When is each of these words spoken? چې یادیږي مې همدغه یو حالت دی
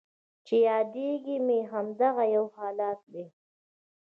چې 0.45 0.55
یادیږي 0.69 1.37
مې 1.45 1.59
همدغه 1.71 2.23
یو 2.35 2.45
حالت 2.57 2.99
دی 3.13 3.25